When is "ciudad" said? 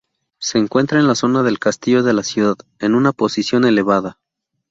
2.23-2.55